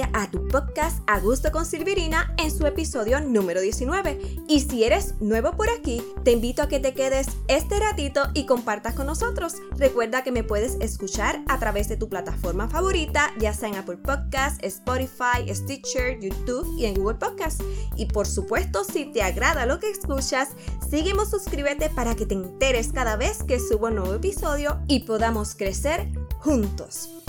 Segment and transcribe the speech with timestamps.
[0.00, 4.18] a tu podcast A Gusto con Silvirina en su episodio número 19.
[4.48, 8.46] Y si eres nuevo por aquí, te invito a que te quedes este ratito y
[8.46, 9.56] compartas con nosotros.
[9.76, 13.98] Recuerda que me puedes escuchar a través de tu plataforma favorita, ya sea en Apple
[13.98, 17.62] Podcasts, Spotify, Stitcher, YouTube y en Google Podcasts.
[17.96, 20.50] Y por supuesto, si te agrada lo que escuchas,
[20.88, 25.54] sígueme suscríbete para que te enteres cada vez que subo un nuevo episodio y podamos
[25.54, 26.08] crecer
[26.40, 27.21] juntos.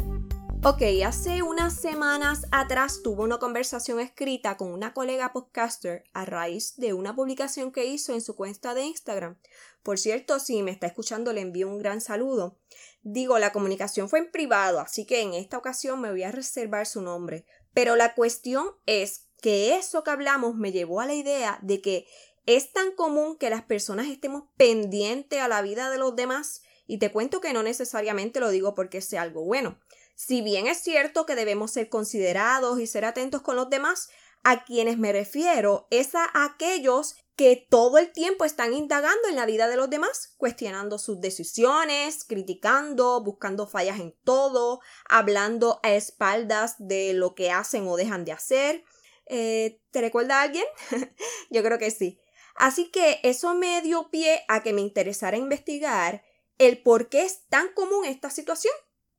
[0.66, 6.78] Ok, hace unas semanas atrás tuve una conversación escrita con una colega podcaster a raíz
[6.78, 9.38] de una publicación que hizo en su cuenta de Instagram.
[9.84, 12.62] Por cierto, si me está escuchando, le envío un gran saludo.
[13.02, 16.88] Digo, la comunicación fue en privado, así que en esta ocasión me voy a reservar
[16.88, 17.46] su nombre.
[17.74, 22.08] Pero la cuestión es que eso que hablamos me llevó a la idea de que
[22.46, 27.00] es tan común que las personas estemos pendientes a la vida de los demás y
[27.00, 29.78] te cuento que no necesariamente lo digo porque sea algo bueno.
[30.16, 34.10] Si bien es cierto que debemos ser considerados y ser atentos con los demás,
[34.44, 39.46] a quienes me refiero es a aquellos que todo el tiempo están indagando en la
[39.46, 46.76] vida de los demás, cuestionando sus decisiones, criticando, buscando fallas en todo, hablando a espaldas
[46.78, 48.84] de lo que hacen o dejan de hacer.
[49.26, 50.66] Eh, ¿Te recuerda a alguien?
[51.50, 52.20] Yo creo que sí.
[52.56, 56.24] Así que eso me dio pie a que me interesara investigar
[56.60, 58.74] el por qué es tan común esta situación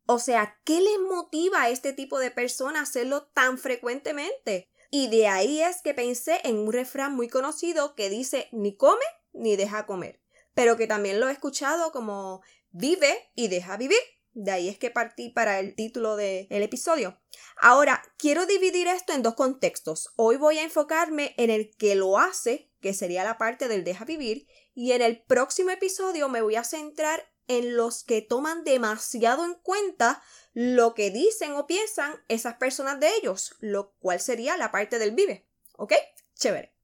[0.06, 4.70] o sea, ¿qué les motiva a este tipo de personas a hacerlo tan frecuentemente?
[4.90, 9.04] Y de ahí es que pensé en un refrán muy conocido que dice ni come
[9.32, 10.20] ni deja comer,
[10.54, 13.98] pero que también lo he escuchado como vive y deja vivir.
[14.34, 17.20] De ahí es que partí para el título del episodio.
[17.56, 20.12] Ahora, quiero dividir esto en dos contextos.
[20.16, 24.04] Hoy voy a enfocarme en el que lo hace, que sería la parte del deja
[24.04, 29.44] vivir, y en el próximo episodio me voy a centrar en los que toman demasiado
[29.44, 30.22] en cuenta
[30.52, 35.12] lo que dicen o piensan esas personas de ellos, lo cual sería la parte del
[35.12, 35.46] vive.
[35.76, 35.92] ¿Ok?
[36.34, 36.74] Chévere.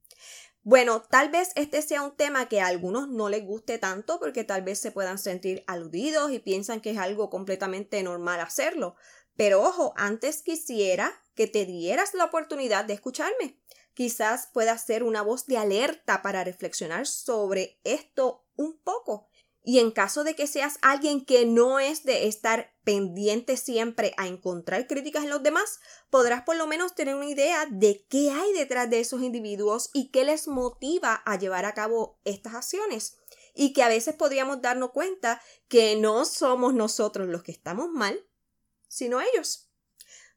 [0.63, 4.43] Bueno, tal vez este sea un tema que a algunos no les guste tanto porque
[4.43, 8.95] tal vez se puedan sentir aludidos y piensan que es algo completamente normal hacerlo.
[9.35, 13.57] Pero ojo, antes quisiera que te dieras la oportunidad de escucharme.
[13.95, 19.30] Quizás pueda ser una voz de alerta para reflexionar sobre esto un poco
[19.63, 24.27] y en caso de que seas alguien que no es de estar pendiente siempre a
[24.27, 25.79] encontrar críticas en los demás,
[26.09, 30.09] podrás por lo menos tener una idea de qué hay detrás de esos individuos y
[30.09, 33.17] qué les motiva a llevar a cabo estas acciones.
[33.53, 38.25] Y que a veces podríamos darnos cuenta que no somos nosotros los que estamos mal,
[38.87, 39.69] sino ellos.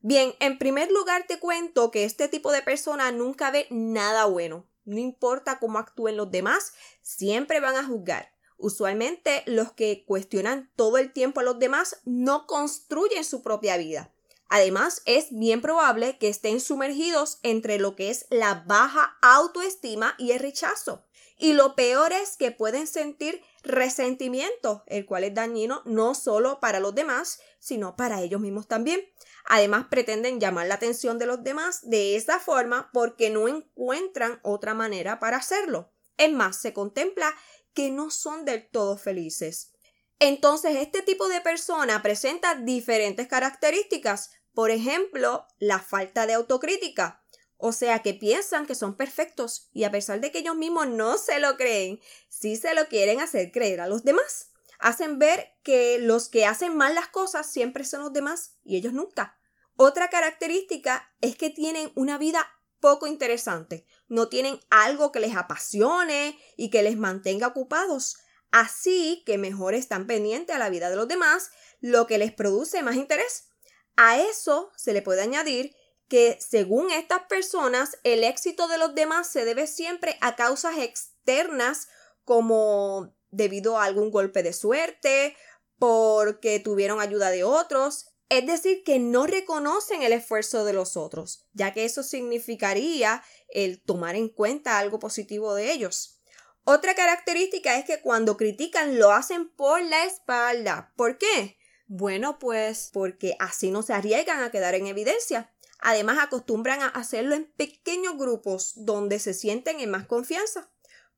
[0.00, 4.68] Bien, en primer lugar te cuento que este tipo de persona nunca ve nada bueno.
[4.84, 10.98] No importa cómo actúen los demás, siempre van a juzgar Usualmente los que cuestionan todo
[10.98, 14.12] el tiempo a los demás no construyen su propia vida.
[14.48, 20.32] Además, es bien probable que estén sumergidos entre lo que es la baja autoestima y
[20.32, 21.04] el rechazo.
[21.36, 26.78] Y lo peor es que pueden sentir resentimiento, el cual es dañino no solo para
[26.78, 29.04] los demás, sino para ellos mismos también.
[29.46, 34.74] Además, pretenden llamar la atención de los demás de esa forma porque no encuentran otra
[34.74, 35.90] manera para hacerlo.
[36.16, 37.34] Es más, se contempla
[37.74, 39.72] que no son del todo felices.
[40.18, 44.30] Entonces, este tipo de persona presenta diferentes características.
[44.54, 47.22] Por ejemplo, la falta de autocrítica.
[47.56, 51.18] O sea, que piensan que son perfectos y a pesar de que ellos mismos no
[51.18, 54.50] se lo creen, sí se lo quieren hacer creer a los demás.
[54.78, 58.92] Hacen ver que los que hacen mal las cosas siempre son los demás y ellos
[58.92, 59.38] nunca.
[59.76, 62.46] Otra característica es que tienen una vida
[62.84, 63.86] poco interesante.
[64.08, 68.18] No tienen algo que les apasione y que les mantenga ocupados.
[68.50, 71.48] Así que mejor están pendientes a la vida de los demás,
[71.80, 73.48] lo que les produce más interés.
[73.96, 75.74] A eso se le puede añadir
[76.08, 81.88] que según estas personas el éxito de los demás se debe siempre a causas externas
[82.24, 85.34] como debido a algún golpe de suerte,
[85.78, 91.46] porque tuvieron ayuda de otros, es decir, que no reconocen el esfuerzo de los otros,
[91.52, 96.20] ya que eso significaría el tomar en cuenta algo positivo de ellos.
[96.64, 100.92] Otra característica es que cuando critican lo hacen por la espalda.
[100.96, 101.58] ¿Por qué?
[101.86, 105.54] Bueno, pues porque así no se arriesgan a quedar en evidencia.
[105.80, 110.70] Además, acostumbran a hacerlo en pequeños grupos donde se sienten en más confianza.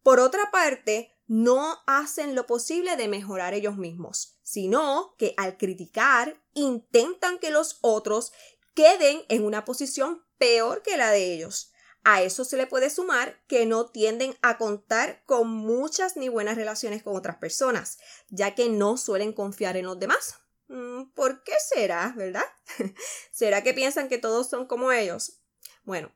[0.02, 6.40] Por otra parte, no hacen lo posible de mejorar ellos mismos, sino que al criticar
[6.54, 8.32] intentan que los otros
[8.74, 11.72] queden en una posición peor que la de ellos.
[12.04, 16.54] A eso se le puede sumar que no tienden a contar con muchas ni buenas
[16.54, 17.98] relaciones con otras personas,
[18.28, 20.36] ya que no suelen confiar en los demás.
[20.68, 22.46] Mm, ¿Por qué será, verdad?
[23.32, 25.40] ¿Será que piensan que todos son como ellos?
[25.82, 26.12] Bueno,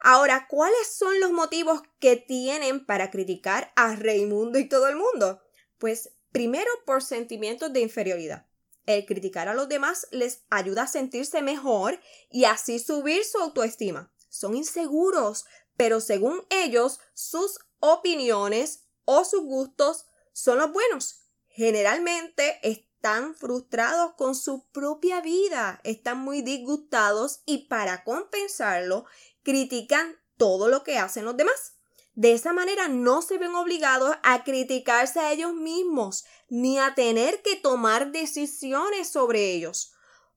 [0.00, 5.42] ahora, ¿cuáles son los motivos que tienen para criticar a Raimundo y todo el mundo?
[5.76, 8.44] Pues primero por sentimientos de inferioridad.
[8.86, 14.12] El criticar a los demás les ayuda a sentirse mejor y así subir su autoestima.
[14.30, 15.44] Son inseguros,
[15.76, 21.20] pero según ellos, sus opiniones o sus gustos son los buenos.
[21.46, 29.04] Generalmente están frustrados con su propia vida, están muy disgustados y para compensarlo
[29.44, 31.73] critican todo lo que hacen los demás.
[32.14, 37.42] De esa manera no se ven obligados a criticarse a ellos mismos ni a tener
[37.42, 39.92] que tomar decisiones sobre ellos.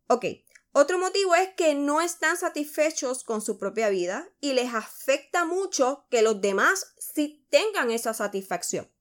[0.07, 0.25] Ok,
[0.71, 6.05] otro motivo es que no están satisfechos con su propia vida y les afecta mucho
[6.09, 8.91] que los demás sí tengan esa satisfacción.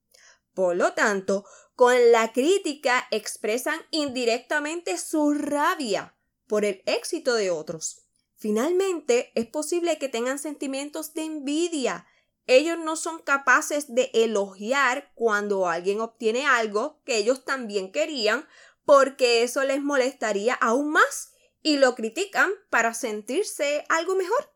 [0.55, 1.45] Por lo tanto,
[1.75, 8.07] con la crítica expresan indirectamente su rabia por el éxito de otros.
[8.37, 12.07] Finalmente, es posible que tengan sentimientos de envidia.
[12.47, 18.47] Ellos no son capaces de elogiar cuando alguien obtiene algo que ellos también querían
[18.85, 21.33] porque eso les molestaría aún más
[21.63, 24.55] y lo critican para sentirse algo mejor.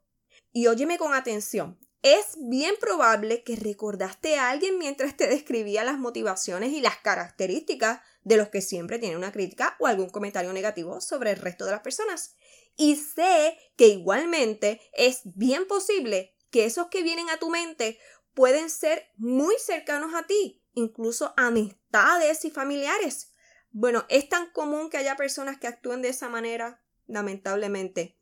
[0.52, 5.98] Y óyeme con atención, es bien probable que recordaste a alguien mientras te describía las
[5.98, 11.00] motivaciones y las características de los que siempre tienen una crítica o algún comentario negativo
[11.00, 12.36] sobre el resto de las personas.
[12.76, 17.98] Y sé que igualmente es bien posible que esos que vienen a tu mente
[18.34, 23.32] pueden ser muy cercanos a ti, incluso amistades y familiares.
[23.70, 28.16] Bueno, es tan común que haya personas que actúen de esa manera, lamentablemente.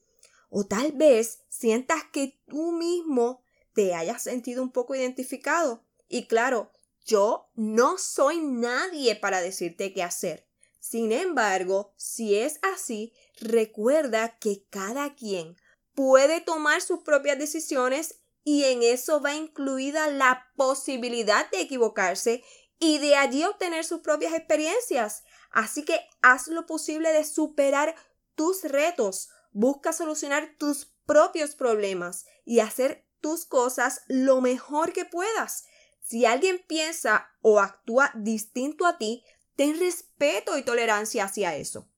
[0.50, 3.42] O tal vez sientas que tú mismo
[3.75, 5.84] te hayas sentido un poco identificado.
[6.08, 6.72] Y claro,
[7.04, 10.46] yo no soy nadie para decirte qué hacer.
[10.80, 15.56] Sin embargo, si es así, recuerda que cada quien
[15.98, 22.44] puede tomar sus propias decisiones y en eso va incluida la posibilidad de equivocarse
[22.78, 25.24] y de allí obtener sus propias experiencias.
[25.50, 27.96] Así que haz lo posible de superar
[28.36, 35.64] tus retos, busca solucionar tus propios problemas y hacer tus cosas lo mejor que puedas.
[36.00, 39.24] Si alguien piensa o actúa distinto a ti,
[39.56, 41.90] ten respeto y tolerancia hacia eso.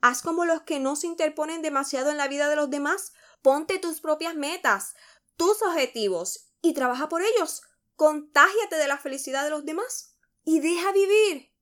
[0.00, 3.12] Haz como los que no se interponen demasiado en la vida de los demás.
[3.42, 4.94] Ponte tus propias metas,
[5.36, 7.62] tus objetivos y trabaja por ellos.
[7.94, 11.52] Contágiate de la felicidad de los demás y deja vivir.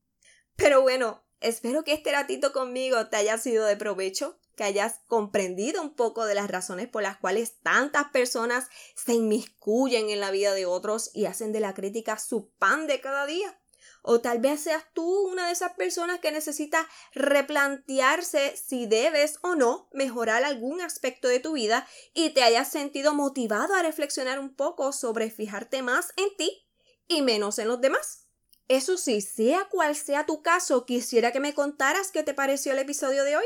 [0.55, 5.81] Pero bueno, espero que este ratito conmigo te haya sido de provecho que hayas comprendido
[5.81, 10.53] un poco de las razones por las cuales tantas personas se inmiscuyen en la vida
[10.53, 13.59] de otros y hacen de la crítica su pan de cada día.
[14.07, 19.55] O tal vez seas tú una de esas personas que necesita replantearse si debes o
[19.55, 24.55] no mejorar algún aspecto de tu vida y te hayas sentido motivado a reflexionar un
[24.55, 26.67] poco sobre fijarte más en ti
[27.07, 28.27] y menos en los demás.
[28.67, 32.79] Eso sí, sea cual sea tu caso, quisiera que me contaras qué te pareció el
[32.79, 33.45] episodio de hoy.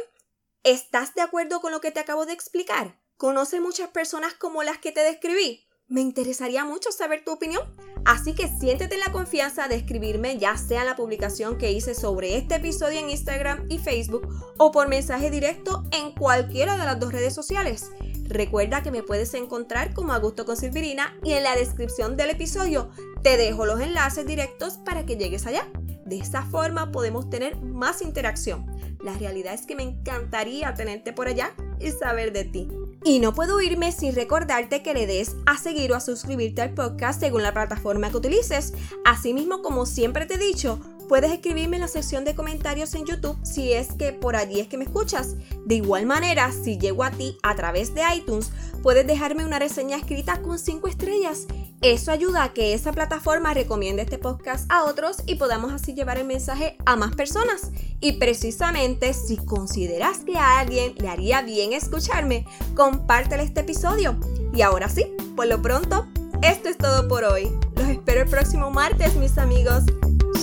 [0.64, 3.00] ¿Estás de acuerdo con lo que te acabo de explicar?
[3.16, 5.69] ¿Conoce muchas personas como las que te describí?
[5.90, 7.64] Me interesaría mucho saber tu opinión.
[8.06, 12.38] Así que siéntete la confianza de escribirme ya sea en la publicación que hice sobre
[12.38, 14.28] este episodio en Instagram y Facebook
[14.58, 17.90] o por mensaje directo en cualquiera de las dos redes sociales.
[18.26, 22.92] Recuerda que me puedes encontrar como Augusto con Silvirina y en la descripción del episodio
[23.24, 25.68] te dejo los enlaces directos para que llegues allá.
[26.06, 28.68] De esta forma podemos tener más interacción.
[29.04, 32.68] La realidad es que me encantaría tenerte por allá y saber de ti.
[33.04, 36.74] Y no puedo irme sin recordarte que le des a seguir o a suscribirte al
[36.74, 38.74] podcast según la plataforma que utilices.
[39.06, 43.38] Asimismo, como siempre te he dicho, puedes escribirme en la sección de comentarios en YouTube
[43.44, 45.36] si es que por allí es que me escuchas.
[45.66, 48.52] De igual manera, si llego a ti a través de iTunes,
[48.84, 51.48] puedes dejarme una reseña escrita con 5 estrellas.
[51.82, 56.18] Eso ayuda a que esa plataforma recomiende este podcast a otros y podamos así llevar
[56.18, 57.72] el mensaje a más personas.
[58.02, 62.46] Y precisamente si consideras que a alguien le haría bien escucharme,
[62.76, 64.20] compártele este episodio.
[64.54, 65.06] Y ahora sí,
[65.38, 66.06] por lo pronto,
[66.42, 67.50] esto es todo por hoy.
[67.76, 69.84] Los espero el próximo martes, mis amigos.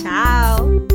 [0.01, 0.87] Chao.